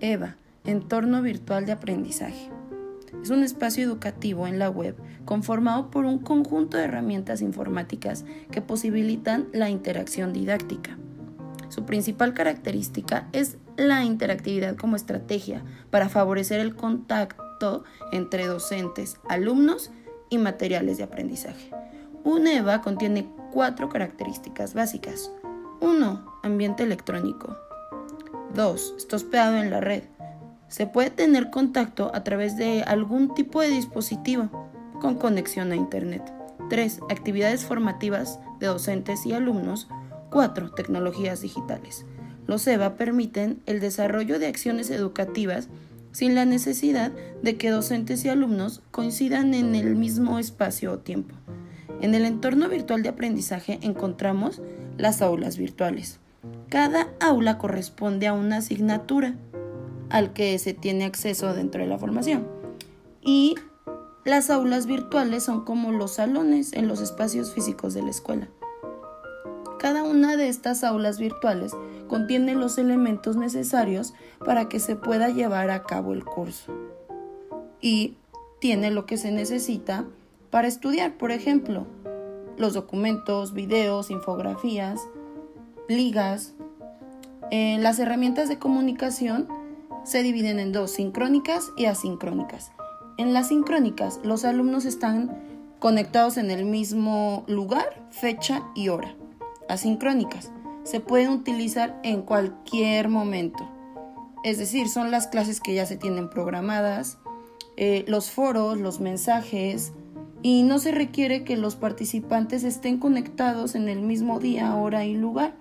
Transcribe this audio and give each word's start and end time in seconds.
EVA, 0.00 0.36
Entorno 0.64 1.20
Virtual 1.22 1.66
de 1.66 1.72
Aprendizaje. 1.72 2.50
Es 3.22 3.30
un 3.30 3.42
espacio 3.42 3.84
educativo 3.84 4.46
en 4.46 4.58
la 4.58 4.70
web 4.70 4.96
conformado 5.24 5.90
por 5.90 6.06
un 6.06 6.18
conjunto 6.18 6.76
de 6.76 6.84
herramientas 6.84 7.42
informáticas 7.42 8.24
que 8.50 8.62
posibilitan 8.62 9.48
la 9.52 9.68
interacción 9.68 10.32
didáctica. 10.32 10.96
Su 11.68 11.84
principal 11.84 12.34
característica 12.34 13.28
es 13.32 13.58
la 13.76 14.04
interactividad 14.04 14.76
como 14.76 14.96
estrategia 14.96 15.62
para 15.90 16.08
favorecer 16.08 16.60
el 16.60 16.74
contacto 16.74 17.84
entre 18.10 18.46
docentes, 18.46 19.18
alumnos 19.28 19.90
y 20.30 20.38
materiales 20.38 20.96
de 20.96 21.04
aprendizaje. 21.04 21.70
Un 22.24 22.46
EVA 22.46 22.80
contiene 22.80 23.30
cuatro 23.52 23.88
características 23.88 24.74
básicas. 24.74 25.30
1. 25.80 26.40
Ambiente 26.42 26.82
electrónico. 26.82 27.56
2. 28.54 28.94
Está 28.96 29.16
hospedado 29.16 29.56
en 29.56 29.70
la 29.70 29.80
red. 29.80 30.02
Se 30.68 30.86
puede 30.86 31.10
tener 31.10 31.50
contacto 31.50 32.10
a 32.14 32.24
través 32.24 32.56
de 32.56 32.82
algún 32.82 33.34
tipo 33.34 33.60
de 33.60 33.68
dispositivo 33.68 34.70
con 35.00 35.16
conexión 35.16 35.72
a 35.72 35.76
Internet. 35.76 36.22
3. 36.68 37.00
Actividades 37.10 37.64
formativas 37.64 38.38
de 38.58 38.66
docentes 38.66 39.26
y 39.26 39.32
alumnos. 39.32 39.88
4. 40.30 40.72
Tecnologías 40.72 41.40
digitales. 41.40 42.04
Los 42.46 42.66
EVA 42.66 42.96
permiten 42.96 43.62
el 43.66 43.80
desarrollo 43.80 44.38
de 44.38 44.46
acciones 44.46 44.90
educativas 44.90 45.68
sin 46.12 46.34
la 46.34 46.44
necesidad 46.44 47.12
de 47.42 47.56
que 47.56 47.70
docentes 47.70 48.24
y 48.24 48.28
alumnos 48.28 48.82
coincidan 48.90 49.54
en 49.54 49.74
el 49.74 49.96
mismo 49.96 50.38
espacio 50.38 50.92
o 50.92 50.98
tiempo. 50.98 51.34
En 52.00 52.14
el 52.14 52.24
entorno 52.24 52.68
virtual 52.68 53.02
de 53.02 53.10
aprendizaje 53.10 53.78
encontramos 53.82 54.60
las 54.96 55.22
aulas 55.22 55.56
virtuales. 55.56 56.18
Cada 56.68 57.08
aula 57.20 57.58
corresponde 57.58 58.26
a 58.26 58.32
una 58.32 58.58
asignatura 58.58 59.34
al 60.08 60.32
que 60.32 60.58
se 60.58 60.74
tiene 60.74 61.04
acceso 61.04 61.54
dentro 61.54 61.82
de 61.82 61.88
la 61.88 61.98
formación. 61.98 62.46
Y 63.20 63.56
las 64.24 64.50
aulas 64.50 64.86
virtuales 64.86 65.44
son 65.44 65.64
como 65.64 65.92
los 65.92 66.14
salones 66.14 66.72
en 66.72 66.88
los 66.88 67.00
espacios 67.00 67.52
físicos 67.54 67.94
de 67.94 68.02
la 68.02 68.10
escuela. 68.10 68.48
Cada 69.78 70.02
una 70.02 70.36
de 70.36 70.48
estas 70.48 70.84
aulas 70.84 71.18
virtuales 71.18 71.72
contiene 72.06 72.54
los 72.54 72.76
elementos 72.76 73.36
necesarios 73.36 74.12
para 74.44 74.68
que 74.68 74.78
se 74.78 74.94
pueda 74.94 75.30
llevar 75.30 75.70
a 75.70 75.84
cabo 75.84 76.12
el 76.12 76.24
curso. 76.24 76.72
Y 77.80 78.16
tiene 78.60 78.90
lo 78.90 79.06
que 79.06 79.16
se 79.16 79.30
necesita 79.32 80.04
para 80.50 80.68
estudiar, 80.68 81.16
por 81.16 81.30
ejemplo, 81.30 81.86
los 82.58 82.74
documentos, 82.74 83.54
videos, 83.54 84.10
infografías, 84.10 85.00
ligas. 85.90 86.54
Eh, 87.50 87.78
las 87.80 87.98
herramientas 87.98 88.48
de 88.48 88.58
comunicación 88.58 89.48
se 90.04 90.22
dividen 90.22 90.58
en 90.58 90.72
dos, 90.72 90.92
sincrónicas 90.92 91.70
y 91.76 91.86
asincrónicas. 91.86 92.72
En 93.18 93.32
las 93.34 93.48
sincrónicas, 93.48 94.20
los 94.22 94.44
alumnos 94.44 94.84
están 94.84 95.36
conectados 95.78 96.36
en 96.36 96.50
el 96.50 96.64
mismo 96.64 97.44
lugar, 97.48 98.06
fecha 98.10 98.62
y 98.74 98.88
hora. 98.88 99.14
Asincrónicas 99.68 100.50
se 100.84 101.00
pueden 101.00 101.30
utilizar 101.30 102.00
en 102.02 102.22
cualquier 102.22 103.08
momento. 103.08 103.68
Es 104.42 104.58
decir, 104.58 104.88
son 104.88 105.10
las 105.10 105.26
clases 105.26 105.60
que 105.60 105.74
ya 105.74 105.84
se 105.86 105.96
tienen 105.96 106.30
programadas, 106.30 107.18
eh, 107.76 108.04
los 108.08 108.30
foros, 108.30 108.78
los 108.78 109.00
mensajes, 109.00 109.92
y 110.42 110.62
no 110.62 110.78
se 110.78 110.92
requiere 110.92 111.44
que 111.44 111.56
los 111.56 111.76
participantes 111.76 112.64
estén 112.64 112.98
conectados 112.98 113.74
en 113.74 113.88
el 113.88 114.00
mismo 114.00 114.40
día, 114.40 114.74
hora 114.74 115.04
y 115.04 115.14
lugar. 115.14 115.54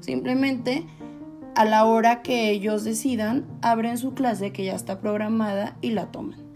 Simplemente 0.00 0.86
a 1.54 1.64
la 1.64 1.84
hora 1.84 2.22
que 2.22 2.50
ellos 2.50 2.84
decidan, 2.84 3.46
abren 3.60 3.98
su 3.98 4.14
clase 4.14 4.52
que 4.52 4.64
ya 4.64 4.74
está 4.74 5.00
programada 5.00 5.76
y 5.80 5.90
la 5.90 6.10
toman. 6.10 6.51